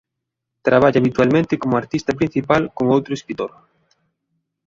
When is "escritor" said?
3.17-3.51